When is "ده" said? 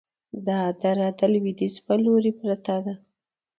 2.85-2.93